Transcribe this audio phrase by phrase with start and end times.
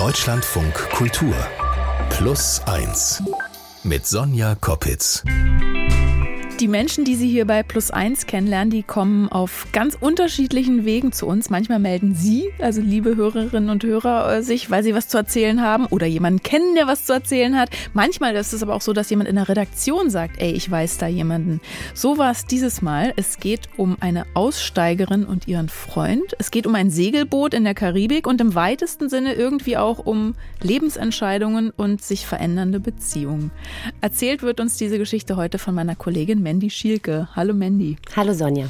[0.00, 1.34] Deutschlandfunk Kultur
[2.08, 3.22] Plus 1
[3.84, 5.22] mit Sonja Koppitz.
[6.60, 11.10] Die Menschen, die Sie hier bei Plus 1 kennenlernen, die kommen auf ganz unterschiedlichen Wegen
[11.10, 11.48] zu uns.
[11.48, 15.62] Manchmal melden Sie, also liebe Hörerinnen und Hörer, äh, sich, weil sie was zu erzählen
[15.62, 17.70] haben oder jemanden kennen, der was zu erzählen hat.
[17.94, 20.98] Manchmal ist es aber auch so, dass jemand in der Redaktion sagt, ey, ich weiß
[20.98, 21.62] da jemanden.
[21.94, 23.14] So war es dieses Mal.
[23.16, 26.36] Es geht um eine Aussteigerin und ihren Freund.
[26.38, 30.34] Es geht um ein Segelboot in der Karibik und im weitesten Sinne irgendwie auch um
[30.60, 33.50] Lebensentscheidungen und sich verändernde Beziehungen.
[34.02, 37.28] Erzählt wird uns diese Geschichte heute von meiner Kollegin Mandy Schielke.
[37.36, 37.96] Hallo Mandy.
[38.16, 38.66] Hallo Sonja.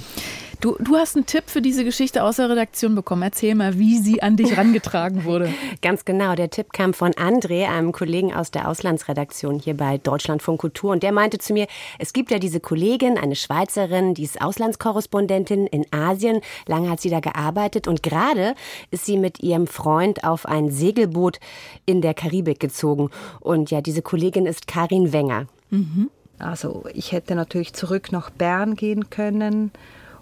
[0.60, 3.22] Du, du hast einen Tipp für diese Geschichte aus der Redaktion bekommen.
[3.22, 5.48] Erzähl mal, wie sie an dich rangetragen wurde.
[5.80, 6.34] Ganz genau.
[6.34, 10.92] Der Tipp kam von André, einem Kollegen aus der Auslandsredaktion hier bei Deutschlandfunk Kultur.
[10.92, 11.66] Und der meinte zu mir,
[11.98, 16.42] es gibt ja diese Kollegin, eine Schweizerin, die ist Auslandskorrespondentin in Asien.
[16.66, 18.56] Lange hat sie da gearbeitet und gerade
[18.90, 21.40] ist sie mit ihrem Freund auf ein Segelboot
[21.86, 23.08] in der Karibik gezogen.
[23.40, 25.46] Und ja, diese Kollegin ist Karin Wenger.
[25.70, 26.10] Mhm.
[26.40, 29.70] Also ich hätte natürlich zurück nach Bern gehen können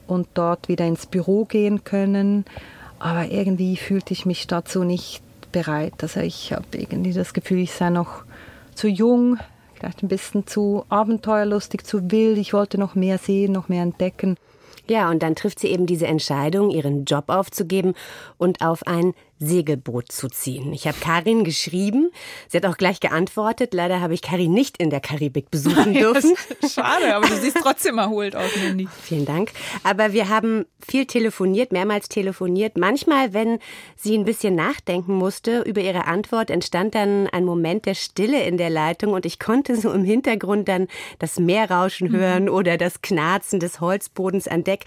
[0.07, 2.45] und dort wieder ins Büro gehen können,
[2.99, 5.95] aber irgendwie fühlte ich mich dazu nicht bereit.
[6.01, 8.25] Also ich habe irgendwie das Gefühl, ich sei noch
[8.75, 9.39] zu jung,
[9.75, 12.39] vielleicht ein bisschen zu abenteuerlustig, zu wild.
[12.39, 14.37] Ich wollte noch mehr sehen, noch mehr entdecken.
[14.89, 17.95] Ja, und dann trifft sie eben diese Entscheidung, ihren Job aufzugeben
[18.39, 20.73] und auf ein Segelboot zu ziehen.
[20.73, 22.11] Ich habe Karin geschrieben.
[22.49, 23.73] Sie hat auch gleich geantwortet.
[23.73, 26.35] Leider habe ich Karin nicht in der Karibik besuchen dürfen.
[26.69, 28.89] Schade, aber du siehst trotzdem erholt aus, Mandy.
[29.03, 29.53] Vielen Dank.
[29.85, 32.77] Aber wir haben viel telefoniert, mehrmals telefoniert.
[32.77, 33.59] Manchmal, wenn
[33.97, 38.57] sie ein bisschen nachdenken musste über ihre Antwort, entstand dann ein Moment der Stille in
[38.57, 42.17] der Leitung und ich konnte so im Hintergrund dann das Meerrauschen mhm.
[42.17, 42.51] hören mhm.
[42.51, 44.85] oder das Knarzen des Holzbodens an Deck.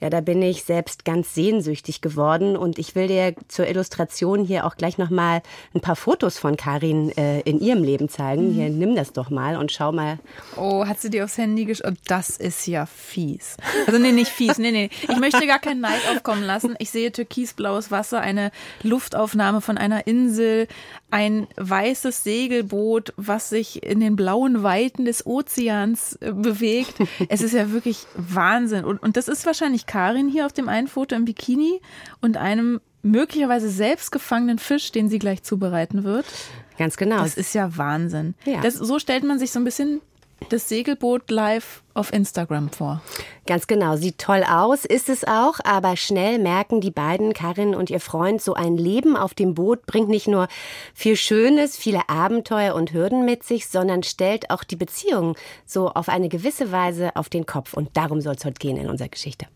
[0.00, 4.44] Ja, da bin ich selbst ganz sehnsüchtig geworden und ich will dir zur Illustration Illustration
[4.44, 5.42] hier auch gleich noch mal
[5.74, 8.50] ein paar Fotos von Karin äh, in ihrem Leben zeigen.
[8.50, 8.52] Mhm.
[8.52, 10.20] Hier, nimm das doch mal und schau mal.
[10.56, 11.96] Oh, hat sie dir aufs Handy geschrieben?
[11.98, 13.56] Oh, das ist ja fies.
[13.86, 14.58] Also nee, nicht fies.
[14.58, 14.90] Nee, nee.
[15.02, 16.76] Ich möchte gar keinen Neid aufkommen lassen.
[16.78, 18.52] Ich sehe türkisblaues Wasser, eine
[18.82, 20.68] Luftaufnahme von einer Insel,
[21.10, 26.94] ein weißes Segelboot, was sich in den blauen Weiten des Ozeans äh, bewegt.
[27.28, 28.84] Es ist ja wirklich Wahnsinn.
[28.84, 31.80] Und, und das ist wahrscheinlich Karin hier auf dem einen Foto im Bikini
[32.20, 36.26] und einem möglicherweise selbstgefangenen Fisch, den sie gleich zubereiten wird.
[36.78, 37.18] Ganz genau.
[37.18, 38.34] Das ist ja Wahnsinn.
[38.44, 38.60] Ja.
[38.60, 40.00] Das, so stellt man sich so ein bisschen
[40.48, 43.02] das Segelboot live auf Instagram vor.
[43.46, 47.90] Ganz genau, sieht toll aus, ist es auch, aber schnell merken die beiden, Karin und
[47.90, 50.48] ihr Freund, so ein Leben auf dem Boot bringt nicht nur
[50.94, 56.08] viel Schönes, viele Abenteuer und Hürden mit sich, sondern stellt auch die Beziehung so auf
[56.08, 57.74] eine gewisse Weise auf den Kopf.
[57.74, 59.46] Und darum soll es heute gehen in unserer Geschichte.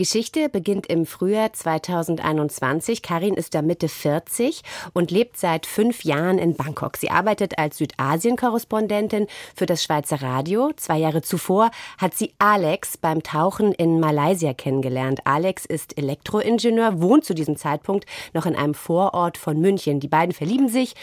[0.00, 3.02] Geschichte beginnt im Frühjahr 2021.
[3.02, 4.62] Karin ist da Mitte 40
[4.94, 6.96] und lebt seit fünf Jahren in Bangkok.
[6.96, 10.72] Sie arbeitet als Südasien-Korrespondentin für das Schweizer Radio.
[10.74, 15.20] Zwei Jahre zuvor hat sie Alex beim Tauchen in Malaysia kennengelernt.
[15.24, 20.00] Alex ist Elektroingenieur, wohnt zu diesem Zeitpunkt noch in einem Vorort von München.
[20.00, 20.94] Die beiden verlieben sich.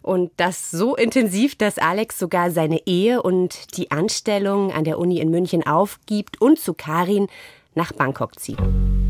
[0.00, 5.20] Und das so intensiv, dass Alex sogar seine Ehe und die Anstellung an der Uni
[5.20, 7.28] in München aufgibt und zu Karin
[7.74, 9.01] nach Bangkok ziehen.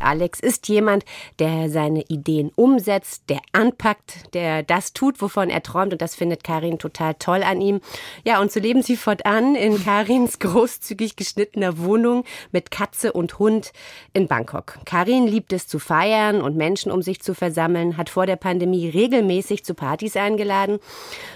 [0.00, 1.04] Alex ist jemand,
[1.38, 5.92] der seine Ideen umsetzt, der anpackt, der das tut, wovon er träumt.
[5.92, 7.80] Und das findet Karin total toll an ihm.
[8.24, 13.72] Ja, und so leben sie fortan in Karins großzügig geschnittener Wohnung mit Katze und Hund
[14.12, 14.78] in Bangkok.
[14.84, 18.88] Karin liebt es zu feiern und Menschen um sich zu versammeln, hat vor der Pandemie
[18.88, 20.78] regelmäßig zu Partys eingeladen.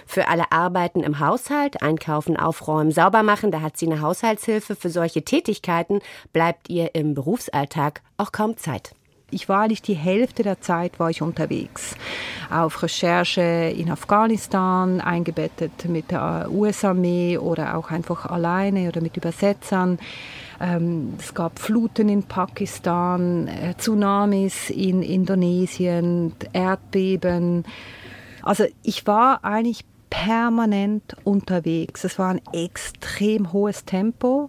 [0.07, 4.77] Für alle Arbeiten im Haushalt, einkaufen, aufräumen, sauber machen, da hat sie eine Haushaltshilfe.
[4.77, 6.01] Für solche Tätigkeiten
[6.33, 8.95] bleibt ihr im Berufsalltag auch kaum Zeit.
[9.31, 11.97] Ich war eigentlich die Hälfte der Zeit war ich unterwegs.
[12.51, 13.41] Auf Recherche
[13.77, 19.99] in Afghanistan, eingebettet mit der US-Armee oder auch einfach alleine oder mit Übersetzern.
[20.61, 27.65] Ähm, es gab Fluten in Pakistan, äh, Tsunamis in Indonesien, Erdbeben.
[28.43, 29.85] Also ich war eigentlich
[30.22, 32.05] permanent unterwegs.
[32.05, 34.49] Es war ein extrem hohes Tempo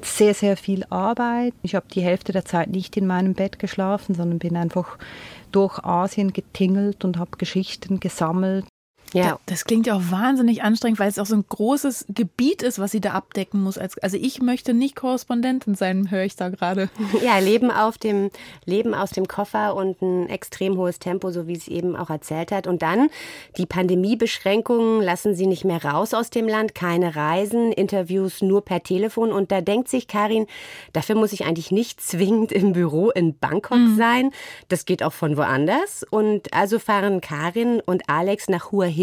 [0.00, 1.52] sehr, sehr viel Arbeit.
[1.62, 4.98] Ich habe die Hälfte der Zeit nicht in meinem Bett geschlafen, sondern bin einfach
[5.52, 8.66] durch Asien getingelt und habe Geschichten gesammelt.
[9.12, 9.38] Ja.
[9.46, 12.92] Das klingt ja auch wahnsinnig anstrengend, weil es auch so ein großes Gebiet ist, was
[12.92, 13.78] sie da abdecken muss.
[13.78, 16.88] Also ich möchte nicht Korrespondentin sein, höre ich da gerade.
[17.22, 18.30] Ja, Leben auf dem,
[18.64, 22.50] Leben aus dem Koffer und ein extrem hohes Tempo, so wie sie eben auch erzählt
[22.50, 22.66] hat.
[22.66, 23.08] Und dann
[23.58, 28.82] die Pandemiebeschränkungen lassen sie nicht mehr raus aus dem Land, keine Reisen, Interviews nur per
[28.82, 29.32] Telefon.
[29.32, 30.46] Und da denkt sich Karin,
[30.92, 33.96] dafür muss ich eigentlich nicht zwingend im Büro in Bangkok mhm.
[33.96, 34.30] sein.
[34.68, 36.04] Das geht auch von woanders.
[36.08, 38.99] Und also fahren Karin und Alex nach Hua hin,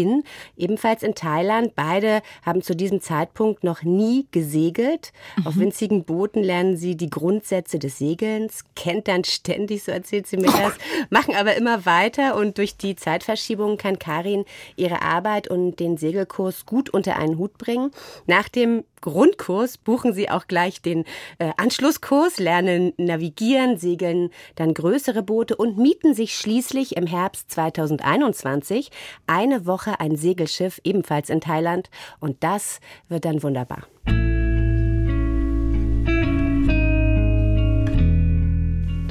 [0.56, 1.74] ebenfalls in Thailand.
[1.74, 5.12] Beide haben zu diesem Zeitpunkt noch nie gesegelt.
[5.36, 5.46] Mhm.
[5.46, 10.36] Auf winzigen Booten lernen sie die Grundsätze des Segelns, kennt dann ständig, so erzählt sie
[10.36, 10.74] mir das,
[11.10, 14.44] machen aber immer weiter und durch die Zeitverschiebung kann Karin
[14.76, 17.90] ihre Arbeit und den Segelkurs gut unter einen Hut bringen.
[18.26, 21.04] Nach dem Grundkurs buchen Sie auch gleich den
[21.38, 28.90] äh, Anschlusskurs, lernen navigieren, segeln dann größere Boote und mieten sich schließlich im Herbst 2021
[29.26, 31.90] eine Woche ein Segelschiff, ebenfalls in Thailand.
[32.20, 33.86] Und das wird dann wunderbar.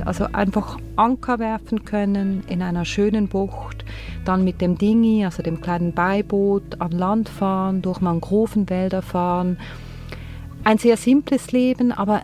[0.08, 3.84] Also einfach Anker werfen können in einer schönen Bucht,
[4.24, 9.58] dann mit dem Dingi, also dem kleinen Beiboot, an Land fahren, durch Mangrovenwälder fahren.
[10.64, 12.22] Ein sehr simples Leben, aber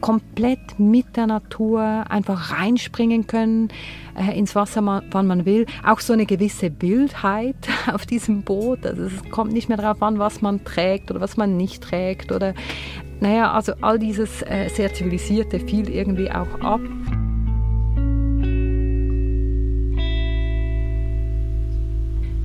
[0.00, 3.68] komplett mit der Natur einfach reinspringen können
[4.16, 5.66] äh, ins Wasser, wann man will.
[5.84, 7.56] Auch so eine gewisse Wildheit
[7.92, 8.86] auf diesem Boot.
[8.86, 12.32] Also es kommt nicht mehr darauf an, was man trägt oder was man nicht trägt.
[12.32, 12.54] Oder
[13.20, 16.80] naja, also all dieses äh, sehr zivilisierte fiel irgendwie auch ab.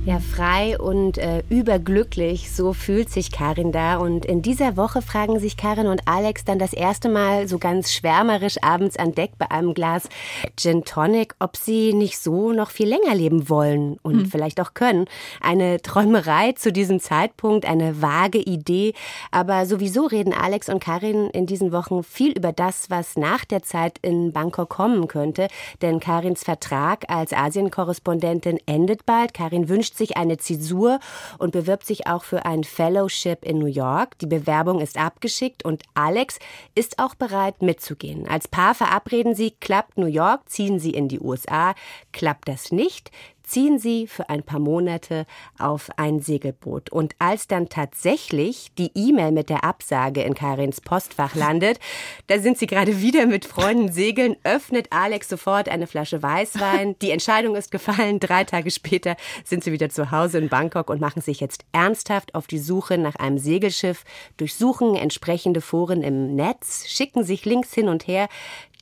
[0.06, 3.96] Ja, frei und äh, überglücklich, so fühlt sich Karin da.
[3.96, 7.90] Und in dieser Woche fragen sich Karin und Alex dann das erste Mal so ganz
[7.90, 10.10] schwärmerisch abends an Deck bei einem Glas
[10.58, 14.26] Gin Tonic, ob sie nicht so noch viel länger leben wollen und hm.
[14.26, 15.06] vielleicht auch können.
[15.40, 18.92] Eine Träumerei zu diesem Zeitpunkt, eine vage Idee.
[19.30, 23.62] Aber sowieso reden Alex und Karin in diesen Wochen viel über das, was nach der
[23.62, 25.48] Zeit in Bangkok kommen könnte.
[25.80, 29.32] Denn Karins Vertrag als Asienkorrespondentin endet bald.
[29.32, 30.98] Karin wünscht wünscht sich eine Zäsur
[31.38, 34.18] und bewirbt sich auch für ein Fellowship in New York.
[34.18, 36.38] Die Bewerbung ist abgeschickt und Alex
[36.74, 38.26] ist auch bereit mitzugehen.
[38.28, 41.74] Als Paar verabreden sie, klappt New York, ziehen sie in die USA.
[42.12, 43.10] Klappt das nicht,
[43.44, 45.26] ziehen sie für ein paar Monate
[45.58, 46.90] auf ein Segelboot.
[46.90, 51.78] Und als dann tatsächlich die E-Mail mit der Absage in Karins Postfach landet,
[52.26, 56.96] da sind sie gerade wieder mit Freunden segeln, öffnet Alex sofort eine Flasche Weißwein.
[57.00, 58.18] Die Entscheidung ist gefallen.
[58.20, 62.34] Drei Tage später sind sie wieder zu Hause in Bangkok und machen sich jetzt ernsthaft
[62.34, 64.04] auf die Suche nach einem Segelschiff,
[64.36, 68.28] durchsuchen entsprechende Foren im Netz, schicken sich Links hin und her,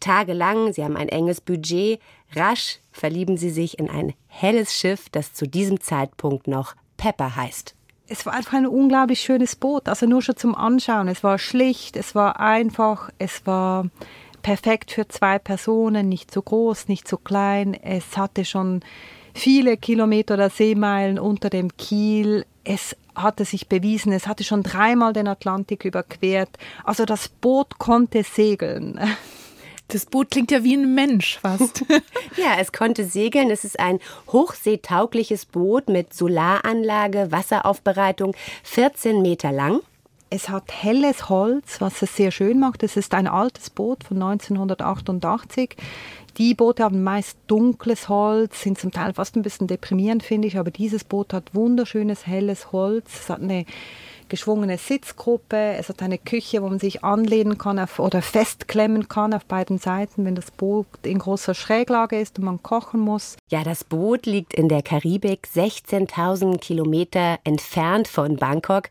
[0.03, 0.73] tagelang.
[0.73, 2.01] Sie haben ein enges Budget.
[2.35, 7.75] Rasch verlieben sie sich in ein helles Schiff, das zu diesem Zeitpunkt noch Pepper heißt.
[8.09, 11.09] Es war einfach ein unglaublich schönes Boot, also nur schon zum Anschauen.
[11.09, 13.89] Es war schlicht, es war einfach, es war
[14.43, 17.75] perfekt für zwei Personen, nicht zu groß, nicht zu klein.
[17.75, 18.81] Es hatte schon
[19.35, 22.45] viele Kilometer oder Seemeilen unter dem Kiel.
[22.65, 26.51] Es hatte sich bewiesen, es hatte schon dreimal den Atlantik überquert.
[26.85, 29.01] Also das Boot konnte segeln.
[29.93, 31.85] Das Boot klingt ja wie ein Mensch fast.
[32.39, 33.51] ja, es konnte segeln.
[33.51, 33.99] Es ist ein
[34.33, 39.81] hochseetaugliches Boot mit Solaranlage, Wasseraufbereitung, 14 Meter lang.
[40.31, 42.83] Es hat helles Holz, was es sehr schön macht.
[42.83, 45.77] Es ist ein altes Boot von 1988.
[46.39, 50.57] Die Boote haben meist dunkles Holz, sind zum Teil fast ein bisschen deprimierend, finde ich,
[50.57, 53.11] aber dieses Boot hat wunderschönes helles Holz.
[53.21, 53.67] Es hat eine
[54.33, 55.77] geschwungene Sitzgruppe.
[55.79, 59.77] Es hat eine Küche, wo man sich anlehnen kann auf, oder festklemmen kann auf beiden
[59.77, 63.37] Seiten, wenn das Boot in großer Schräglage ist und man kochen muss.
[63.51, 68.89] Ja, das Boot liegt in der Karibik 16.000 Kilometer entfernt von Bangkok.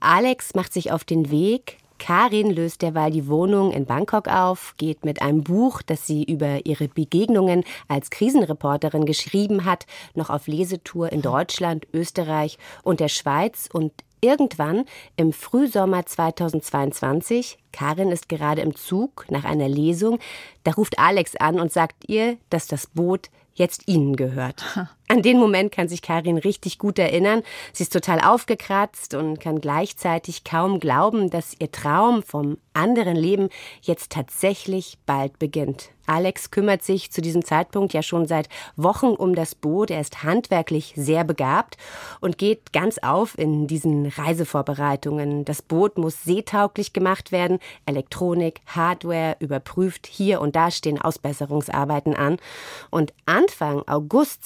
[0.00, 5.06] Alex macht sich auf den Weg, Karin löst derweil die Wohnung in Bangkok auf, geht
[5.06, 11.12] mit einem Buch, das sie über ihre Begegnungen als Krisenreporterin geschrieben hat, noch auf Lesetour
[11.12, 13.92] in Deutschland, Österreich und der Schweiz und
[14.24, 14.84] Irgendwann
[15.16, 20.20] im Frühsommer 2022, Karin ist gerade im Zug nach einer Lesung,
[20.62, 24.62] da ruft Alex an und sagt ihr, dass das Boot jetzt ihnen gehört.
[25.12, 27.42] An den Moment kann sich Karin richtig gut erinnern.
[27.74, 33.50] Sie ist total aufgekratzt und kann gleichzeitig kaum glauben, dass ihr Traum vom anderen Leben
[33.82, 35.90] jetzt tatsächlich bald beginnt.
[36.06, 39.90] Alex kümmert sich zu diesem Zeitpunkt ja schon seit Wochen um das Boot.
[39.90, 41.76] Er ist handwerklich sehr begabt
[42.20, 45.44] und geht ganz auf in diesen Reisevorbereitungen.
[45.44, 50.08] Das Boot muss seetauglich gemacht werden Elektronik, Hardware überprüft.
[50.08, 52.38] Hier und da stehen Ausbesserungsarbeiten an.
[52.90, 54.44] Und Anfang August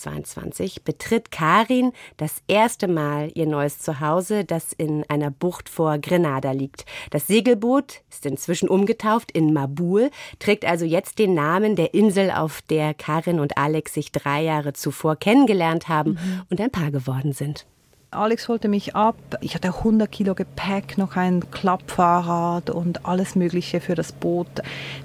[0.00, 6.52] 2022 betritt Karin das erste Mal ihr neues Zuhause, das in einer Bucht vor Grenada
[6.52, 6.84] liegt.
[7.10, 12.62] Das Segelboot ist inzwischen umgetauft in Mabul, trägt also jetzt den Namen der Insel, auf
[12.62, 16.42] der Karin und Alex sich drei Jahre zuvor kennengelernt haben mhm.
[16.50, 17.66] und ein Paar geworden sind.
[18.12, 19.16] Alex holte mich ab.
[19.40, 24.48] Ich hatte 100 Kilo Gepäck, noch ein Klappfahrrad und alles Mögliche für das Boot.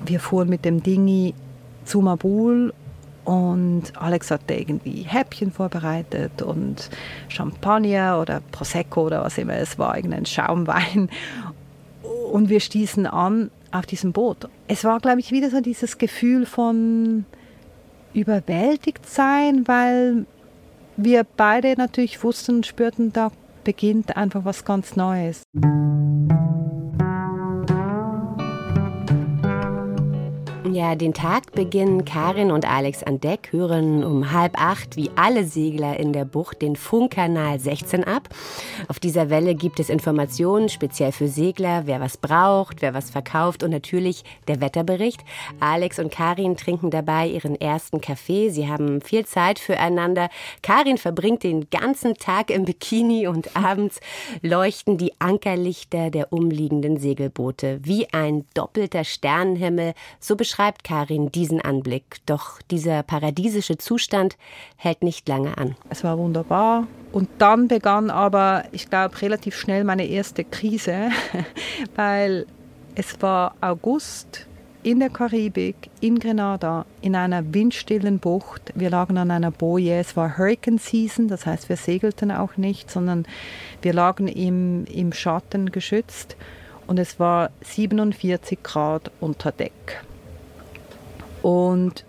[0.04, 1.36] Wir fuhren mit dem Dingi
[1.84, 2.74] zu Mabul
[3.26, 6.90] und Alex hatte irgendwie Häppchen vorbereitet und
[7.28, 11.10] Champagner oder Prosecco oder was immer es war, irgendein Schaumwein.
[12.32, 14.48] Und wir stießen an auf diesem Boot.
[14.68, 17.26] Es war, glaube ich, wieder so dieses Gefühl von
[18.14, 20.26] überwältigt sein, weil
[20.96, 23.32] wir beide natürlich wussten und spürten, da
[23.64, 25.44] beginnt einfach was ganz Neues.
[30.76, 35.46] Ja, den Tag beginnen Karin und Alex an Deck, hören um halb acht wie alle
[35.46, 38.28] Segler in der Bucht den Funkkanal 16 ab.
[38.90, 43.64] Auf dieser Welle gibt es Informationen speziell für Segler, wer was braucht, wer was verkauft
[43.64, 45.22] und natürlich der Wetterbericht.
[45.62, 48.50] Alex und Karin trinken dabei ihren ersten Kaffee.
[48.50, 50.28] Sie haben viel Zeit füreinander.
[50.62, 54.02] Karin verbringt den ganzen Tag im Bikini und abends
[54.42, 59.94] leuchten die Ankerlichter der umliegenden Segelboote wie ein doppelter Sternenhimmel.
[60.20, 62.18] So beschreibt beschreibt Karin diesen Anblick.
[62.26, 64.36] Doch dieser paradiesische Zustand
[64.78, 65.76] hält nicht lange an.
[65.92, 66.88] Es war wunderbar.
[67.12, 71.10] Und dann begann aber, ich glaube, relativ schnell meine erste Krise,
[71.96, 72.48] weil
[72.96, 74.48] es war August
[74.82, 78.74] in der Karibik, in Grenada, in einer windstillen Bucht.
[78.74, 80.00] Wir lagen an einer Boje.
[80.00, 83.28] Es war Hurricane Season, das heißt, wir segelten auch nicht, sondern
[83.84, 86.36] wir lagen im, im Schatten geschützt
[86.88, 90.04] und es war 47 Grad unter Deck.
[91.46, 92.06] Und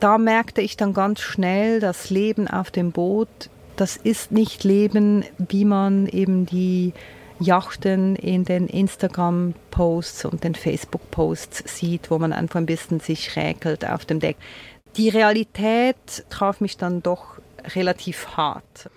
[0.00, 3.28] da merkte ich dann ganz schnell, das Leben auf dem Boot,
[3.76, 6.92] das ist nicht Leben, wie man eben die
[7.38, 13.88] Yachten in den Instagram-Posts und den Facebook-Posts sieht, wo man einfach ein bisschen sich räkelt
[13.88, 14.36] auf dem Deck.
[14.96, 17.36] Die Realität traf mich dann doch
[17.76, 18.90] relativ hart.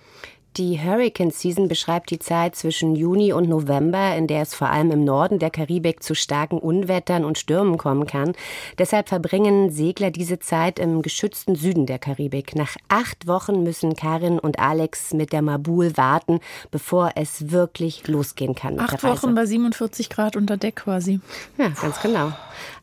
[0.58, 4.90] Die Hurricane Season beschreibt die Zeit zwischen Juni und November, in der es vor allem
[4.92, 8.32] im Norden der Karibik zu starken Unwettern und Stürmen kommen kann.
[8.78, 12.56] Deshalb verbringen Segler diese Zeit im geschützten Süden der Karibik.
[12.56, 16.40] Nach acht Wochen müssen Karin und Alex mit der Mabul warten,
[16.72, 18.80] bevor es wirklich losgehen kann.
[18.80, 21.20] acht Wochen bei 47 Grad unter Deck quasi.
[21.58, 22.32] Ja, ganz genau.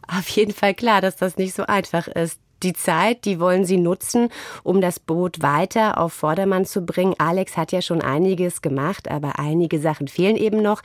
[0.06, 3.76] Auf jeden Fall klar, dass das nicht so einfach ist die Zeit, die wollen sie
[3.76, 4.28] nutzen,
[4.62, 7.14] um das Boot weiter auf Vordermann zu bringen.
[7.18, 10.82] Alex hat ja schon einiges gemacht, aber einige Sachen fehlen eben noch.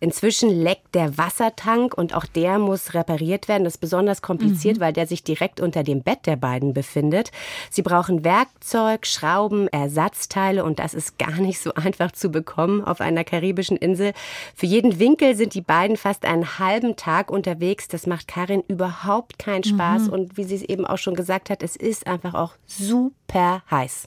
[0.00, 3.64] Inzwischen leckt der Wassertank und auch der muss repariert werden.
[3.64, 4.80] Das ist besonders kompliziert, mhm.
[4.80, 7.30] weil der sich direkt unter dem Bett der beiden befindet.
[7.70, 13.00] Sie brauchen Werkzeug, Schrauben, Ersatzteile und das ist gar nicht so einfach zu bekommen auf
[13.00, 14.12] einer karibischen Insel.
[14.54, 17.86] Für jeden Winkel sind die beiden fast einen halben Tag unterwegs.
[17.88, 20.12] Das macht Karin überhaupt keinen Spaß mhm.
[20.12, 24.06] und wie sie es eben auch schon gesagt hat, es ist einfach auch super heiß.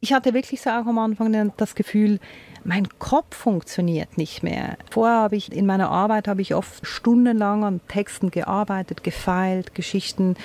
[0.00, 2.20] Ich hatte wirklich so auch am Anfang das Gefühl,
[2.64, 4.76] mein Kopf funktioniert nicht mehr.
[4.90, 10.36] Vorher habe ich in meiner Arbeit habe ich oft stundenlang an Texten gearbeitet, gefeilt, Geschichten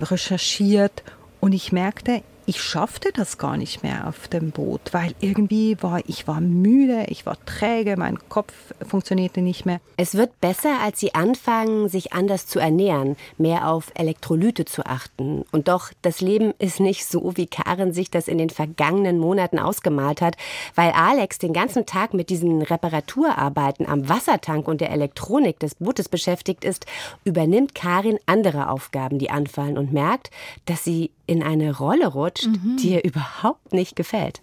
[0.00, 1.04] recherchiert
[1.40, 6.00] und ich merkte, ich schaffte das gar nicht mehr auf dem Boot, weil irgendwie war
[6.06, 8.52] ich war müde, ich war träge, mein Kopf
[8.86, 9.80] funktionierte nicht mehr.
[9.96, 15.44] Es wird besser, als sie anfangen, sich anders zu ernähren, mehr auf Elektrolyte zu achten.
[15.50, 19.58] Und doch, das Leben ist nicht so, wie Karen sich das in den vergangenen Monaten
[19.58, 20.36] ausgemalt hat,
[20.76, 26.08] weil Alex den ganzen Tag mit diesen Reparaturarbeiten am Wassertank und der Elektronik des Bootes
[26.08, 26.86] beschäftigt ist,
[27.24, 30.30] übernimmt Karin andere Aufgaben, die anfallen und merkt,
[30.66, 32.76] dass sie in eine Rolle rutscht, mhm.
[32.80, 34.40] die ihr überhaupt nicht gefällt.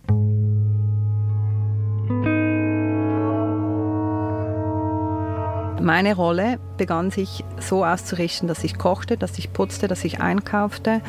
[5.82, 11.02] Meine Rolle begann sich so auszurichten, dass ich kochte, dass ich putzte, dass ich einkaufte.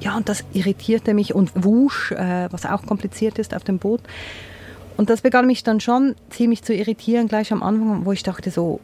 [0.00, 4.00] Ja, und das irritierte mich und wusch, äh, was auch kompliziert ist auf dem Boot.
[4.96, 8.50] Und das begann mich dann schon ziemlich zu irritieren, gleich am Anfang, wo ich dachte
[8.50, 8.80] so,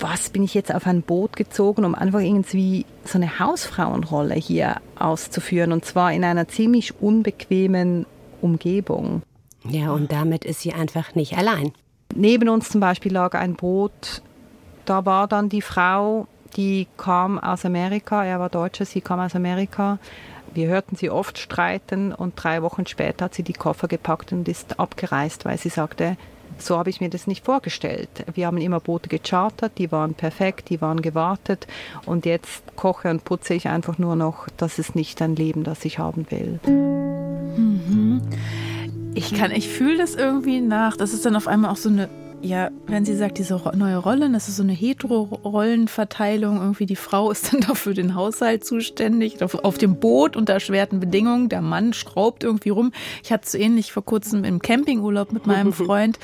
[0.00, 4.76] was bin ich jetzt auf ein Boot gezogen, um einfach irgendwie so eine Hausfrauenrolle hier
[4.98, 8.06] auszuführen und zwar in einer ziemlich unbequemen
[8.40, 9.22] Umgebung.
[9.64, 11.72] Ja, und damit ist sie einfach nicht allein.
[12.14, 14.22] Neben uns zum Beispiel lag ein Boot,
[14.84, 16.26] da war dann die Frau,
[16.56, 19.98] die kam aus Amerika, er war Deutscher, sie kam aus Amerika.
[20.54, 24.48] Wir hörten sie oft streiten und drei Wochen später hat sie die Koffer gepackt und
[24.48, 26.16] ist abgereist, weil sie sagte,
[26.62, 28.08] so habe ich mir das nicht vorgestellt.
[28.32, 31.66] Wir haben immer Boote gechartert, die waren perfekt, die waren gewartet
[32.06, 34.48] und jetzt koche und putze ich einfach nur noch.
[34.56, 36.60] Das ist nicht ein Leben, das ich haben will.
[36.66, 38.22] Mhm.
[39.14, 40.96] Ich kann, ich fühle das irgendwie nach.
[40.96, 42.08] Das ist dann auf einmal auch so eine
[42.40, 47.30] ja, wenn sie sagt, diese neue Rolle, das ist so eine Hetero-Rollenverteilung, irgendwie die Frau
[47.30, 51.62] ist dann doch für den Haushalt zuständig, auf, auf, dem Boot unter erschwerten Bedingungen, der
[51.62, 52.92] Mann schraubt irgendwie rum.
[53.22, 56.18] Ich hatte so ähnlich vor kurzem im Campingurlaub mit meinem Freund.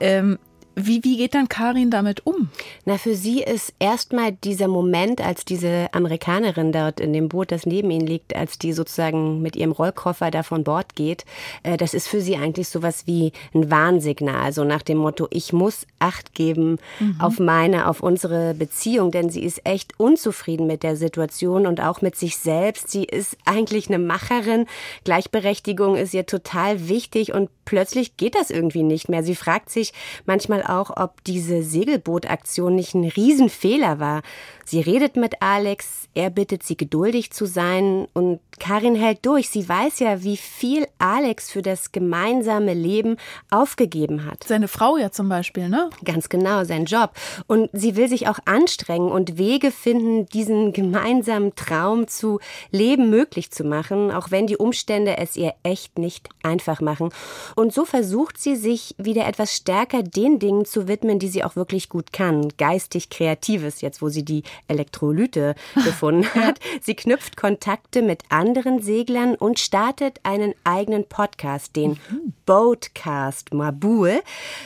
[0.00, 0.38] Ähm,
[0.74, 2.48] wie, wie geht dann Karin damit um?
[2.84, 7.66] Na, für sie ist erstmal dieser Moment, als diese Amerikanerin dort in dem Boot, das
[7.66, 11.24] neben ihnen liegt, als die sozusagen mit ihrem Rollkoffer da von Bord geht,
[11.62, 15.52] äh, das ist für sie eigentlich sowas wie ein Warnsignal, so nach dem Motto, ich
[15.52, 17.20] muss Acht geben mhm.
[17.20, 22.02] auf meine, auf unsere Beziehung, denn sie ist echt unzufrieden mit der Situation und auch
[22.02, 22.90] mit sich selbst.
[22.90, 24.66] Sie ist eigentlich eine Macherin.
[25.04, 29.22] Gleichberechtigung ist ihr total wichtig und plötzlich geht das irgendwie nicht mehr.
[29.22, 29.92] Sie fragt sich
[30.26, 34.22] manchmal auch, ob diese Segelbootaktion nicht ein Riesenfehler war.
[34.64, 39.48] Sie redet mit Alex, er bittet sie geduldig zu sein und Karin hält durch.
[39.48, 43.16] Sie weiß ja, wie viel Alex für das gemeinsame Leben
[43.50, 44.44] aufgegeben hat.
[44.44, 45.90] Seine Frau ja zum Beispiel, ne?
[46.04, 47.12] Ganz genau, sein Job.
[47.46, 52.40] Und sie will sich auch anstrengen und Wege finden, diesen gemeinsamen Traum zu
[52.70, 57.10] leben möglich zu machen, auch wenn die Umstände es ihr echt nicht einfach machen.
[57.56, 61.56] Und so versucht sie sich wieder etwas stärker den Dingen zu widmen, die sie auch
[61.56, 62.48] wirklich gut kann.
[62.58, 65.54] Geistig Kreatives, jetzt wo sie die Elektrolyte
[65.84, 66.60] gefunden hat.
[66.80, 72.34] Sie knüpft Kontakte mit anderen Seglern und startet einen eigenen Podcast, den mhm.
[72.46, 74.20] Boatcast Mabul,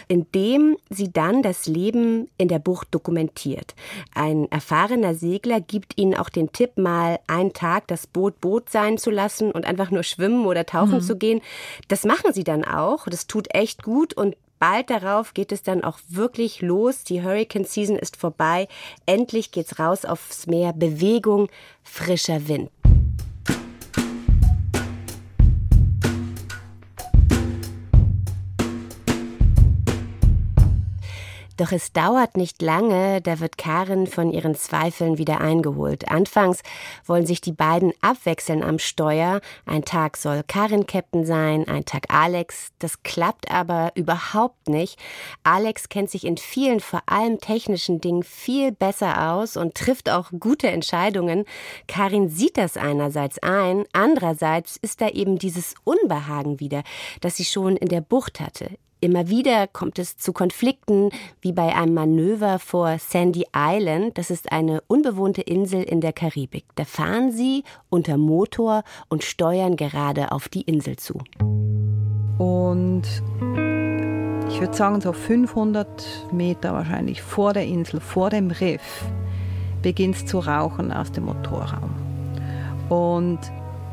[0.08, 3.74] in dem sie dann das Leben in der Bucht dokumentiert.
[4.14, 8.98] Ein erfahrener Segler gibt ihnen auch den Tipp, mal einen Tag das Boot Boot sein
[8.98, 11.02] zu lassen und einfach nur schwimmen oder tauchen mhm.
[11.02, 11.40] zu gehen.
[11.88, 13.06] Das machen sie dann auch.
[13.06, 17.04] Das tut echt gut und Bald darauf geht es dann auch wirklich los.
[17.04, 18.68] Die Hurricane Season ist vorbei.
[19.04, 20.72] Endlich geht's raus aufs Meer.
[20.72, 21.48] Bewegung,
[21.82, 22.70] frischer Wind.
[31.56, 36.10] Doch es dauert nicht lange, da wird Karin von ihren Zweifeln wieder eingeholt.
[36.10, 36.60] Anfangs
[37.06, 39.40] wollen sich die beiden abwechseln am Steuer.
[39.64, 42.72] Ein Tag soll Karin Captain sein, ein Tag Alex.
[42.78, 44.98] Das klappt aber überhaupt nicht.
[45.44, 50.30] Alex kennt sich in vielen, vor allem technischen Dingen viel besser aus und trifft auch
[50.38, 51.46] gute Entscheidungen.
[51.88, 56.82] Karin sieht das einerseits ein, andererseits ist da eben dieses Unbehagen wieder,
[57.22, 58.76] das sie schon in der Bucht hatte.
[59.00, 61.10] Immer wieder kommt es zu Konflikten,
[61.42, 64.16] wie bei einem Manöver vor Sandy Island.
[64.16, 66.64] Das ist eine unbewohnte Insel in der Karibik.
[66.76, 71.18] Da fahren sie unter Motor und steuern gerade auf die Insel zu.
[72.38, 73.02] Und
[74.48, 79.04] ich würde sagen, so 500 Meter wahrscheinlich vor der Insel, vor dem Riff,
[79.82, 81.90] beginnt es zu rauchen aus dem Motorraum.
[82.88, 83.40] Und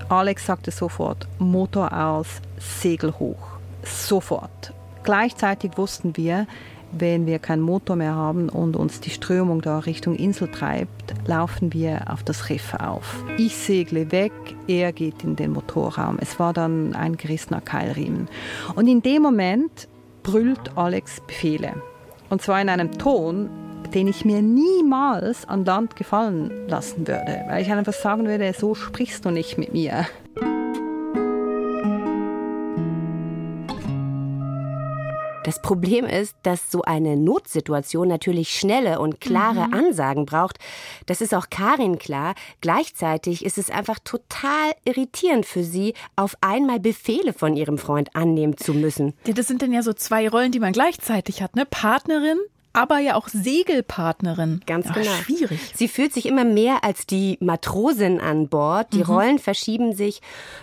[0.08, 3.58] Alex sagte sofort, Motor aus, Segel hoch.
[3.84, 4.74] Sofort.
[5.04, 6.48] Gleichzeitig wussten wir,
[6.92, 11.74] wenn wir keinen Motor mehr haben und uns die Strömung da Richtung Insel treibt, laufen
[11.74, 13.24] wir auf das Riff auf.
[13.38, 14.32] Ich segle weg,
[14.68, 16.18] er geht in den Motorraum.
[16.22, 18.28] Es war dann ein gerissener Keilriemen.
[18.76, 19.88] Und in dem Moment
[20.22, 21.74] brüllt Alex Befehle.
[22.30, 23.50] Und zwar in einem Ton,
[23.94, 27.44] den ich mir niemals an Land gefallen lassen würde.
[27.48, 30.06] Weil ich einfach sagen würde, so sprichst du nicht mit mir.
[35.44, 39.74] Das Problem ist, dass so eine Notsituation natürlich schnelle und klare mhm.
[39.74, 40.58] Ansagen braucht.
[41.06, 42.34] Das ist auch Karin klar.
[42.62, 48.58] Gleichzeitig ist es einfach total irritierend für sie, auf einmal Befehle von ihrem Freund annehmen
[48.58, 49.14] zu müssen.
[49.28, 51.66] Ja, das sind dann ja so zwei Rollen, die man gleichzeitig hat, ne?
[51.66, 52.40] Partnerin
[52.74, 54.62] aber ja auch Segelpartnerin.
[54.66, 55.12] Ganz Ach, genau.
[55.12, 55.60] Schwierig.
[55.76, 58.94] Sie fühlt sich immer mehr als die Matrosin an Bord.
[58.94, 59.04] Die mhm.
[59.04, 60.22] Rollen verschieben sich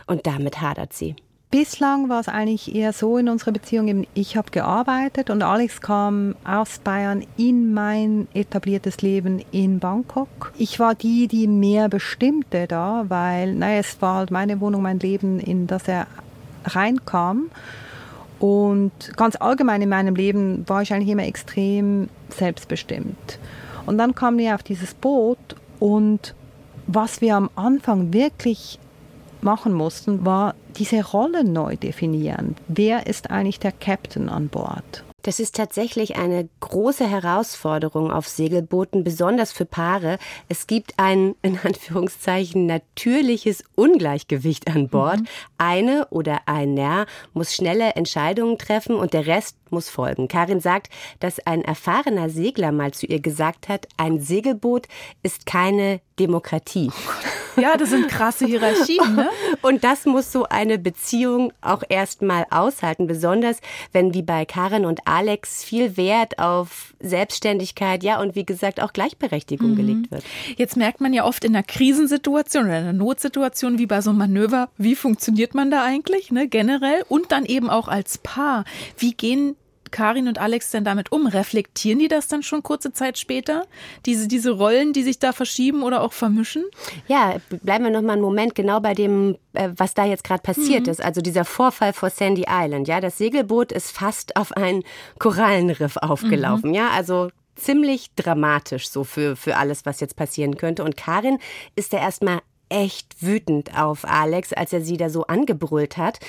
[0.08, 1.14] und damit hadert sie.
[1.50, 6.36] Bislang war es eigentlich eher so in unserer Beziehung, ich habe gearbeitet und Alex kam
[6.44, 10.52] aus Bayern in mein etabliertes Leben in Bangkok.
[10.56, 15.00] Ich war die, die mehr bestimmte da, weil naja, es war halt meine Wohnung, mein
[15.00, 16.06] Leben, in das er
[16.66, 17.50] reinkam.
[18.38, 23.40] Und ganz allgemein in meinem Leben war ich eigentlich immer extrem selbstbestimmt.
[23.86, 26.36] Und dann kamen wir auf dieses Boot und
[26.86, 28.78] was wir am Anfang wirklich
[29.42, 32.57] machen mussten, war diese Rollen neu definieren.
[32.68, 35.05] Wer ist eigentlich der Captain an Bord?
[35.22, 40.18] Das ist tatsächlich eine große Herausforderung auf Segelbooten, besonders für Paare.
[40.48, 45.20] Es gibt ein, in Anführungszeichen, natürliches Ungleichgewicht an Bord.
[45.20, 45.26] Mhm.
[45.59, 50.29] Eine oder einer muss schnelle Entscheidungen treffen und der Rest muss folgen.
[50.29, 50.88] Karin sagt,
[51.20, 54.88] dass ein erfahrener Segler mal zu ihr gesagt hat, ein Segelboot
[55.22, 56.90] ist keine Demokratie.
[57.56, 59.28] Ja, das sind krasse Hierarchien, ne?
[59.62, 63.58] Und das muss so eine Beziehung auch erstmal aushalten, besonders
[63.92, 68.92] wenn wie bei Karin und Alex viel Wert auf Selbstständigkeit, ja, und wie gesagt auch
[68.92, 69.76] Gleichberechtigung mhm.
[69.76, 70.24] gelegt wird.
[70.56, 74.18] Jetzt merkt man ja oft in einer Krisensituation oder einer Notsituation wie bei so einem
[74.18, 78.64] Manöver, wie funktioniert man da eigentlich, ne, generell und dann eben auch als Paar.
[78.98, 79.56] Wie gehen
[79.90, 81.26] Karin und Alex denn damit um?
[81.26, 83.66] Reflektieren die das dann schon kurze Zeit später?
[84.07, 86.64] Diese, diese Rollen, die sich da verschieben oder auch vermischen?
[87.09, 90.42] Ja, bleiben wir noch mal einen Moment genau bei dem, äh, was da jetzt gerade
[90.42, 90.92] passiert mhm.
[90.92, 91.03] ist.
[91.03, 92.88] Also dieser Vorfall vor Sandy Island.
[92.88, 94.83] Ja, das Segelboot ist fast auf ein
[95.18, 96.70] Korallenriff aufgelaufen.
[96.70, 96.76] Mhm.
[96.76, 100.85] Ja, also ziemlich dramatisch so für, für alles, was jetzt passieren könnte.
[100.85, 101.38] Und Karin
[101.76, 106.20] ist da erstmal echt wütend auf Alex, als er sie da so angebrüllt hat.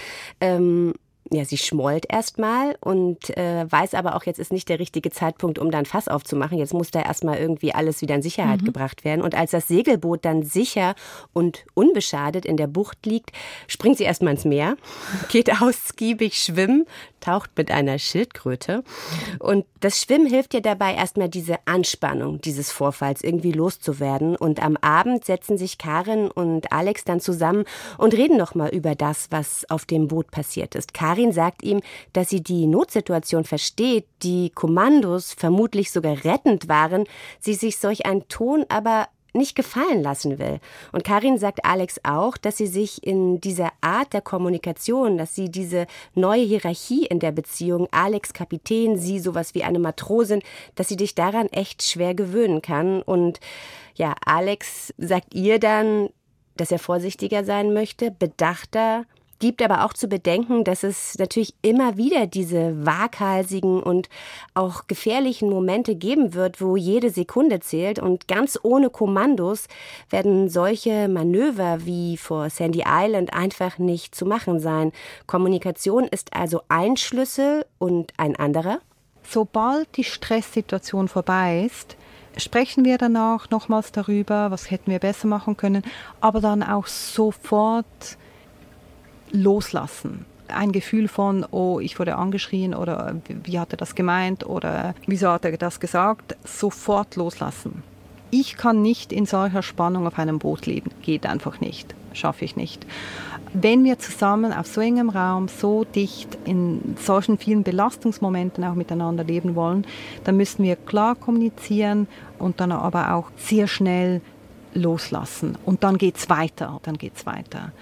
[0.41, 0.93] Ähm,
[1.33, 5.59] ja, sie schmollt erstmal und äh, weiß aber auch, jetzt ist nicht der richtige Zeitpunkt,
[5.59, 6.57] um dann Fass aufzumachen.
[6.57, 8.65] Jetzt muss da erstmal irgendwie alles wieder in Sicherheit mhm.
[8.65, 9.21] gebracht werden.
[9.21, 10.93] Und als das Segelboot dann sicher
[11.31, 13.31] und unbeschadet in der Bucht liegt,
[13.67, 14.75] springt sie erstmal ins Meer,
[15.29, 16.85] geht ausgiebig schwimmen,
[17.21, 18.83] taucht mit einer Schildkröte.
[19.39, 24.35] Und das Schwimmen hilft ihr dabei, erstmal diese Anspannung dieses Vorfalls irgendwie loszuwerden.
[24.35, 27.65] Und am Abend setzen sich Karin und Alex dann zusammen
[27.97, 30.93] und reden nochmal über das, was auf dem Boot passiert ist.
[30.93, 31.81] Karin sagt ihm,
[32.13, 37.05] dass sie die Notsituation versteht, die Kommandos vermutlich sogar rettend waren,
[37.39, 40.59] sie sich solch einen Ton aber nicht gefallen lassen will.
[40.91, 45.49] Und Karin sagt Alex auch, dass sie sich in dieser Art der Kommunikation, dass sie
[45.49, 50.41] diese neue Hierarchie in der Beziehung, Alex Kapitän, sie sowas wie eine Matrosin,
[50.75, 53.01] dass sie dich daran echt schwer gewöhnen kann.
[53.01, 53.39] Und
[53.95, 56.09] ja, Alex sagt ihr dann,
[56.57, 59.05] dass er vorsichtiger sein möchte, bedachter,
[59.41, 64.07] gibt aber auch zu bedenken, dass es natürlich immer wieder diese waghalsigen und
[64.53, 69.67] auch gefährlichen Momente geben wird, wo jede Sekunde zählt und ganz ohne Kommandos
[70.11, 74.91] werden solche Manöver wie vor Sandy Island einfach nicht zu machen sein.
[75.25, 78.79] Kommunikation ist also ein Schlüssel und ein anderer.
[79.27, 81.97] Sobald die Stresssituation vorbei ist,
[82.37, 85.81] sprechen wir danach nochmals darüber, was hätten wir besser machen können,
[86.19, 88.17] aber dann auch sofort
[89.31, 90.25] loslassen.
[90.47, 95.29] Ein Gefühl von, oh, ich wurde angeschrien oder wie hat er das gemeint oder wieso
[95.29, 97.83] hat er das gesagt, sofort loslassen.
[98.31, 102.55] Ich kann nicht in solcher Spannung auf einem Boot leben, geht einfach nicht, schaffe ich
[102.55, 102.85] nicht.
[103.53, 109.25] Wenn wir zusammen auf so engem Raum, so dicht in solchen vielen Belastungsmomenten auch miteinander
[109.25, 109.85] leben wollen,
[110.23, 112.07] dann müssen wir klar kommunizieren
[112.39, 114.21] und dann aber auch sehr schnell
[114.73, 115.57] loslassen.
[115.65, 117.73] Und dann geht es weiter, dann geht's weiter.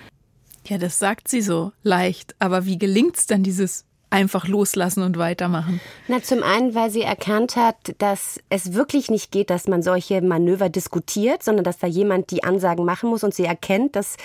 [0.66, 2.36] Ja, das sagt sie so leicht.
[2.40, 5.80] Aber wie gelingt es denn, dieses einfach loslassen und weitermachen?
[6.08, 10.22] Na, zum einen, weil sie erkannt hat, dass es wirklich nicht geht, dass man solche
[10.22, 14.18] Manöver diskutiert, sondern dass da jemand die Ansagen machen muss und sie erkennt, dass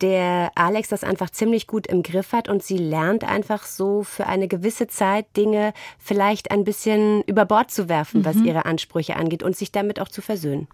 [0.00, 4.26] der Alex das einfach ziemlich gut im Griff hat und sie lernt einfach so für
[4.26, 8.24] eine gewisse Zeit Dinge vielleicht ein bisschen über Bord zu werfen, mhm.
[8.24, 10.68] was ihre Ansprüche angeht und sich damit auch zu versöhnen.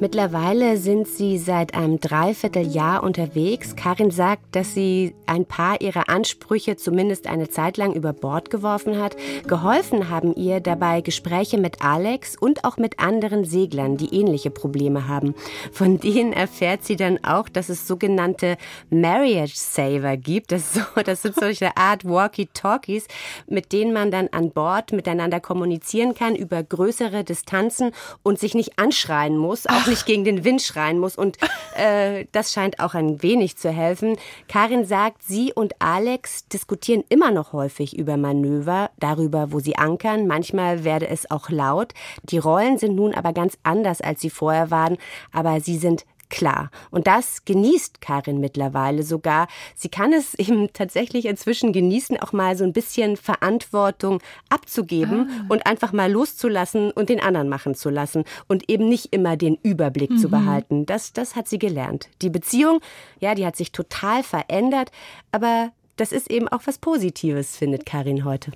[0.00, 3.74] Mittlerweile sind sie seit einem Dreivierteljahr unterwegs.
[3.74, 9.00] Karin sagt, dass sie ein paar ihrer Ansprüche zumindest eine Zeit lang über Bord geworfen
[9.02, 9.16] hat.
[9.48, 15.08] Geholfen haben ihr dabei Gespräche mit Alex und auch mit anderen Seglern, die ähnliche Probleme
[15.08, 15.34] haben.
[15.72, 18.56] Von denen erfährt sie dann auch, dass es sogenannte
[18.90, 20.52] Marriage Saver gibt.
[20.52, 23.08] Das, so, das sind solche Art Walkie-Talkies,
[23.48, 27.90] mit denen man dann an Bord miteinander kommunizieren kann über größere Distanzen
[28.22, 29.66] und sich nicht anschreien muss.
[29.66, 31.16] Auch nicht gegen den Wind schreien muss.
[31.16, 31.38] Und
[31.76, 34.16] äh, das scheint auch ein wenig zu helfen.
[34.48, 40.26] Karin sagt, sie und Alex diskutieren immer noch häufig über Manöver, darüber, wo sie ankern.
[40.26, 41.94] Manchmal werde es auch laut.
[42.22, 44.98] Die Rollen sind nun aber ganz anders, als sie vorher waren.
[45.32, 46.70] Aber sie sind klar.
[46.90, 49.48] Und das genießt Karin mittlerweile sogar.
[49.74, 55.44] Sie kann es eben tatsächlich inzwischen genießen, auch mal so ein bisschen Verantwortung abzugeben ah.
[55.48, 59.58] und einfach mal loszulassen und den anderen machen zu lassen und eben nicht immer den
[59.62, 60.18] Überblick mhm.
[60.18, 60.86] zu behalten.
[60.86, 62.08] Das, das hat sie gelernt.
[62.22, 62.80] Die Beziehung,
[63.20, 64.90] ja, die hat sich total verändert,
[65.32, 68.52] aber das ist eben auch was Positives, findet Karin heute.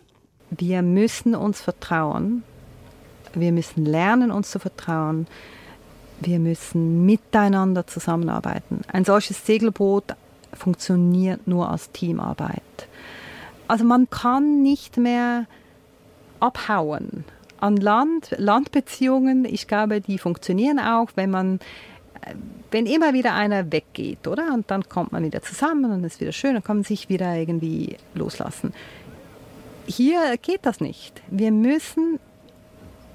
[0.51, 2.45] Wir müssen uns vertrauen.
[3.35, 5.27] Wir müssen lernen, uns zu vertrauen.
[6.25, 8.83] Wir müssen miteinander zusammenarbeiten.
[8.93, 10.05] Ein solches Segelboot
[10.53, 12.63] funktioniert nur als Teamarbeit.
[13.67, 15.47] Also man kann nicht mehr
[16.41, 17.25] abhauen.
[17.59, 21.61] An Land, Landbeziehungen, ich glaube, die funktionieren auch, wenn man
[22.71, 24.55] wenn immer wieder einer weggeht, oder?
[24.55, 27.09] Und dann kommt man wieder zusammen und es ist wieder schön, dann kann man sich
[27.09, 28.73] wieder irgendwie loslassen.
[29.87, 31.21] Hier geht das nicht.
[31.29, 32.19] Wir müssen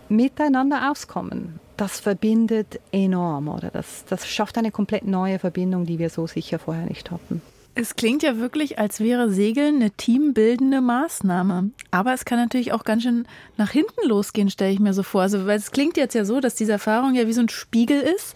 [0.10, 1.60] miteinander auskommen.
[1.78, 3.70] Das verbindet enorm, oder?
[3.70, 7.42] Das, das schafft eine komplett neue Verbindung, die wir so sicher vorher nicht hatten.
[7.80, 11.70] Es klingt ja wirklich, als wäre Segeln eine teambildende Maßnahme.
[11.92, 15.22] Aber es kann natürlich auch ganz schön nach hinten losgehen, stelle ich mir so vor.
[15.22, 18.02] Also, weil es klingt jetzt ja so, dass diese Erfahrung ja wie so ein Spiegel
[18.02, 18.34] ist,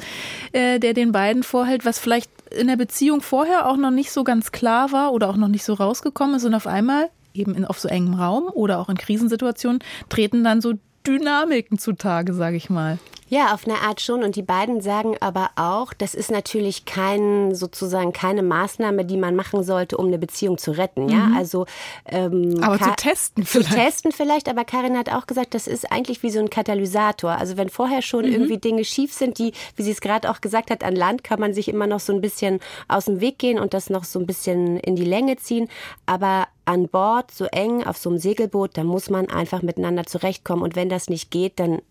[0.52, 4.24] äh, der den beiden vorhält, was vielleicht in der Beziehung vorher auch noch nicht so
[4.24, 6.46] ganz klar war oder auch noch nicht so rausgekommen ist.
[6.46, 10.62] Und auf einmal, eben in, auf so engem Raum oder auch in Krisensituationen, treten dann
[10.62, 10.74] so
[11.08, 13.00] Dynamiken zutage, sage ich mal.
[13.34, 14.24] Ja, auf eine Art schon.
[14.24, 19.38] Und die beiden sagen aber auch, das ist natürlich kein, sozusagen keine Maßnahme, die man
[19.38, 21.08] machen sollte, um eine Beziehung zu retten.
[21.08, 21.38] Ja, Mhm.
[21.38, 21.66] also.
[22.06, 23.74] Ähm, Aber Ka- zu testen Zu vielleicht.
[23.74, 27.32] testen vielleicht, aber Karin hat auch gesagt, das ist eigentlich wie so ein Katalysator.
[27.32, 28.32] Also wenn vorher schon Mhm.
[28.34, 31.40] irgendwie Dinge schief sind, die, wie sie es gerade auch gesagt hat, an Land kann
[31.40, 34.20] man sich immer noch so ein bisschen aus dem Weg gehen und das noch so
[34.20, 35.70] ein bisschen in die Länge ziehen.
[36.06, 40.64] Aber an Bord, so eng auf so einem Segelboot, da muss man einfach miteinander zurechtkommen.
[40.64, 41.82] Und wenn das nicht geht, dann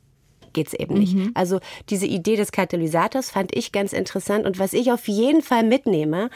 [0.53, 1.15] geht's eben nicht.
[1.15, 1.31] Mhm.
[1.35, 5.65] Also diese Idee des Katalysators fand ich ganz interessant und was ich auf jeden Fall
[5.65, 6.31] mitnehme,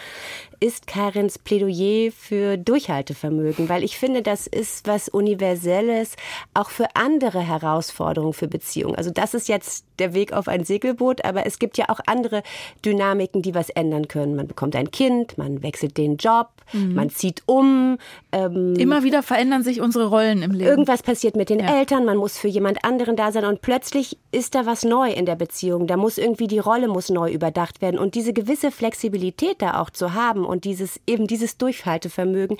[0.60, 6.16] ist Karins Plädoyer für Durchhaltevermögen, weil ich finde, das ist was Universelles,
[6.54, 8.94] auch für andere Herausforderungen für Beziehungen.
[8.96, 12.42] Also das ist jetzt der Weg auf ein Segelboot, aber es gibt ja auch andere
[12.84, 14.34] Dynamiken, die was ändern können.
[14.34, 17.98] Man bekommt ein Kind, man wechselt den Job, man zieht um,
[18.32, 20.68] ähm, Immer wieder verändern sich unsere Rollen im Leben.
[20.68, 21.78] Irgendwas passiert mit den Ja.
[21.78, 25.26] Eltern, man muss für jemand anderen da sein und plötzlich ist da was neu in
[25.26, 25.86] der Beziehung.
[25.86, 29.90] Da muss irgendwie die Rolle muss neu überdacht werden und diese gewisse Flexibilität da auch
[29.90, 32.56] zu haben und dieses eben dieses Durchhaltevermögen,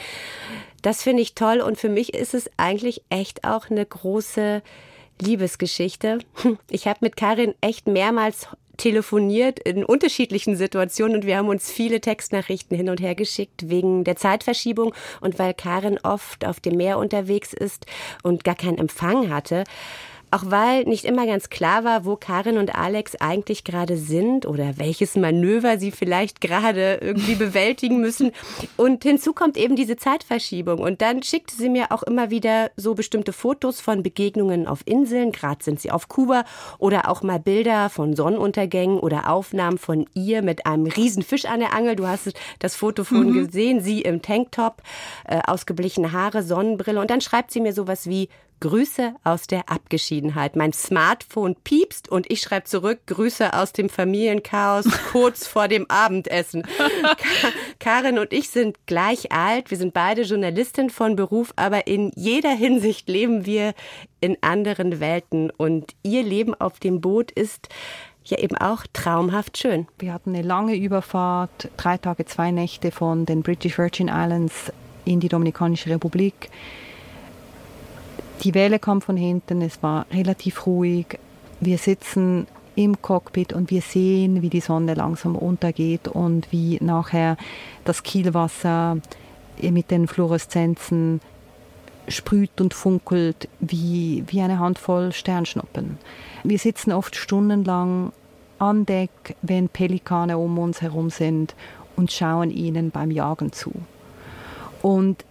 [0.82, 4.62] das finde ich toll und für mich ist es eigentlich echt auch eine große
[5.20, 6.18] Liebesgeschichte.
[6.70, 12.00] Ich habe mit Karin echt mehrmals telefoniert in unterschiedlichen Situationen und wir haben uns viele
[12.00, 16.98] Textnachrichten hin und her geschickt wegen der Zeitverschiebung und weil Karin oft auf dem Meer
[16.98, 17.86] unterwegs ist
[18.22, 19.64] und gar keinen Empfang hatte.
[20.34, 24.78] Auch weil nicht immer ganz klar war, wo Karin und Alex eigentlich gerade sind oder
[24.78, 28.32] welches Manöver sie vielleicht gerade irgendwie bewältigen müssen.
[28.76, 30.80] Und hinzu kommt eben diese Zeitverschiebung.
[30.80, 35.30] Und dann schickte sie mir auch immer wieder so bestimmte Fotos von Begegnungen auf Inseln.
[35.30, 36.44] Gerade sind sie auf Kuba
[36.78, 41.60] oder auch mal Bilder von Sonnenuntergängen oder Aufnahmen von ihr mit einem riesen Fisch an
[41.60, 41.94] der Angel.
[41.94, 43.82] Du hast das Foto vorhin gesehen.
[43.82, 44.82] Sie im Tanktop,
[45.28, 47.00] äh, ausgeblichene Haare, Sonnenbrille.
[47.00, 48.28] Und dann schreibt sie mir sowas wie
[48.60, 50.56] Grüße aus der Abgeschiedenheit.
[50.56, 56.62] Mein Smartphone piepst und ich schreibe zurück Grüße aus dem Familienchaos kurz vor dem Abendessen.
[56.62, 59.70] Ka Karin und ich sind gleich alt.
[59.70, 63.74] Wir sind beide Journalistin von Beruf, aber in jeder Hinsicht leben wir
[64.20, 67.68] in anderen Welten und ihr Leben auf dem Boot ist
[68.24, 69.86] ja eben auch traumhaft schön.
[69.98, 74.72] Wir hatten eine lange Überfahrt, drei Tage, zwei Nächte von den British Virgin Islands
[75.04, 76.50] in die Dominikanische Republik.
[78.42, 81.18] Die Welle kam von hinten, es war relativ ruhig.
[81.60, 87.36] Wir sitzen im Cockpit und wir sehen, wie die Sonne langsam untergeht und wie nachher
[87.84, 88.98] das Kielwasser
[89.60, 91.20] mit den Fluoreszenzen
[92.08, 95.98] sprüht und funkelt wie, wie eine Handvoll Sternschnuppen.
[96.42, 98.12] Wir sitzen oft stundenlang
[98.58, 101.54] an Deck, wenn Pelikane um uns herum sind
[101.96, 103.72] und schauen ihnen beim Jagen zu.
[104.82, 105.24] Und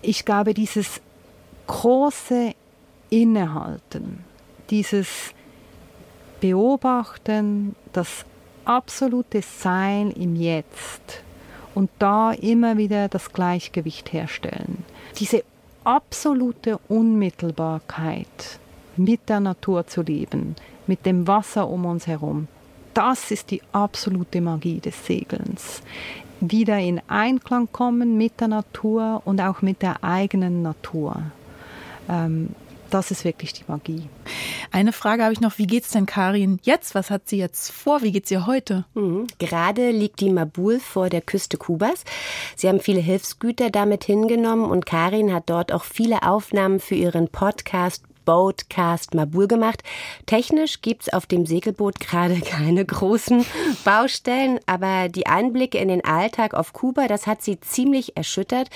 [0.00, 1.00] ich glaube, dieses
[1.72, 2.52] große
[3.08, 4.24] Innehalten,
[4.68, 5.32] dieses
[6.38, 8.26] Beobachten, das
[8.66, 11.22] absolute Sein im Jetzt
[11.74, 14.84] und da immer wieder das Gleichgewicht herstellen.
[15.18, 15.44] Diese
[15.82, 18.60] absolute Unmittelbarkeit
[18.98, 20.54] mit der Natur zu leben,
[20.86, 22.48] mit dem Wasser um uns herum,
[22.92, 25.82] das ist die absolute Magie des Segelns.
[26.40, 31.22] Wieder in Einklang kommen mit der Natur und auch mit der eigenen Natur.
[32.12, 32.50] Ähm,
[32.90, 34.02] das ist wirklich die Magie.
[34.70, 35.56] Eine Frage habe ich noch.
[35.56, 36.94] Wie geht's denn Karin jetzt?
[36.94, 38.02] Was hat sie jetzt vor?
[38.02, 38.84] Wie geht's ihr heute?
[38.92, 39.28] Mhm.
[39.38, 42.04] Gerade liegt die Mabul vor der Küste Kubas.
[42.54, 47.28] Sie haben viele Hilfsgüter damit hingenommen und Karin hat dort auch viele Aufnahmen für ihren
[47.28, 49.82] Podcast Boatcast Mabul gemacht.
[50.26, 53.44] Technisch gibt's auf dem Segelboot gerade keine großen
[53.84, 58.68] Baustellen, aber die Einblicke in den Alltag auf Kuba, das hat sie ziemlich erschüttert.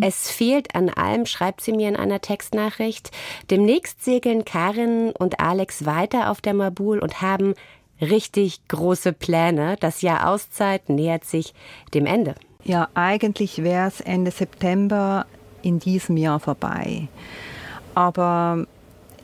[0.00, 3.10] Es fehlt an allem, schreibt sie mir in einer Textnachricht.
[3.50, 7.54] Demnächst segeln Karin und Alex weiter auf der Mabul und haben
[8.00, 9.76] richtig große Pläne.
[9.80, 11.54] Das Jahr Auszeit nähert sich
[11.94, 12.34] dem Ende.
[12.64, 15.26] Ja, eigentlich wäre es Ende September
[15.62, 17.08] in diesem Jahr vorbei.
[17.94, 18.66] Aber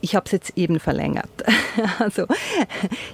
[0.01, 1.29] ich habe es jetzt eben verlängert.
[2.01, 2.27] Also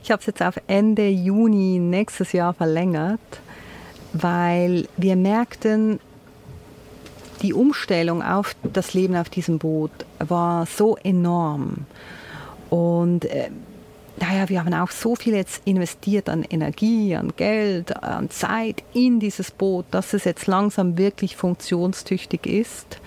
[0.02, 3.20] ich habe es jetzt auf Ende Juni nächstes Jahr verlängert,
[4.14, 6.00] weil wir merkten,
[7.42, 11.86] die Umstellung auf das Leben auf diesem Boot war so enorm.
[12.70, 13.50] Und äh,
[14.16, 19.20] naja, wir haben auch so viel jetzt investiert an Energie, an Geld, an Zeit in
[19.20, 22.98] dieses Boot, dass es jetzt langsam wirklich funktionstüchtig ist.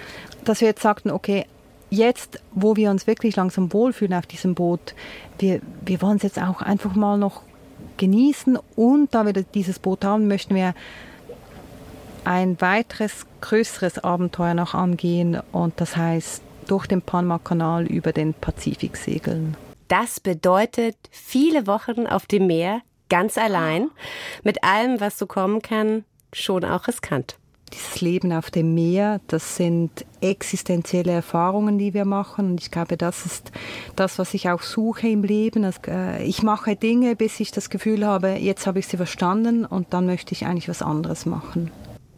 [0.44, 1.46] Dass wir jetzt sagten, okay,
[1.90, 4.96] jetzt, wo wir uns wirklich langsam wohlfühlen auf diesem Boot,
[5.40, 7.44] wir, wir wollen es jetzt auch einfach mal noch
[7.98, 10.74] genießen und da wir dieses Boot haben, möchten wir
[12.24, 18.98] ein weiteres, größeres Abenteuer noch angehen und das heißt durch den Panama-Kanal über den Pazifik
[18.98, 19.56] segeln.
[19.88, 23.90] Das bedeutet viele Wochen auf dem Meer, ganz allein,
[24.44, 27.38] mit allem, was so kommen kann, schon auch riskant.
[27.74, 32.52] Dieses Leben auf dem Meer, das sind existenzielle Erfahrungen, die wir machen.
[32.52, 33.52] Und ich glaube, das ist
[33.96, 35.70] das, was ich auch suche im Leben.
[35.88, 39.88] Äh, ich mache Dinge, bis ich das Gefühl habe, jetzt habe ich sie verstanden und
[39.94, 41.72] dann möchte ich eigentlich was anderes machen.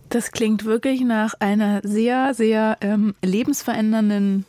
[0.09, 4.45] Das klingt wirklich nach einer sehr, sehr ähm, lebensverändernden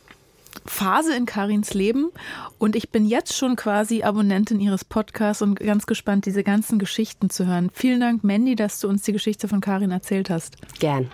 [0.65, 2.11] Phase in Karins Leben
[2.57, 7.29] und ich bin jetzt schon quasi Abonnentin ihres Podcasts und ganz gespannt, diese ganzen Geschichten
[7.29, 7.69] zu hören.
[7.73, 10.57] Vielen Dank, Mandy, dass du uns die Geschichte von Karin erzählt hast.
[10.79, 11.09] Gern.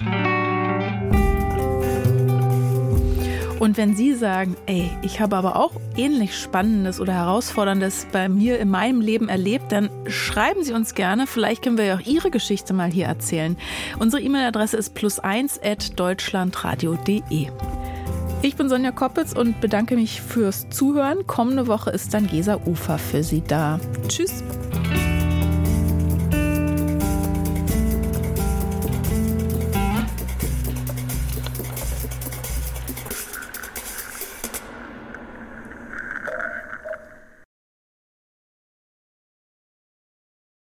[3.60, 8.60] Und wenn Sie sagen, ey, ich habe aber auch ähnlich Spannendes oder Herausforderndes bei mir
[8.60, 11.26] in meinem Leben erlebt, dann schreiben Sie uns gerne.
[11.26, 13.58] Vielleicht können wir ja auch Ihre Geschichte mal hier erzählen.
[13.98, 17.48] Unsere E-Mail-Adresse ist plus1 at deutschlandradio.de.
[18.48, 21.28] Ich bin Sonja Koppitz und bedanke mich fürs Zuhören.
[21.28, 23.78] Kommende Woche ist dann Gesa Ufer für Sie da.
[24.08, 24.42] Tschüss.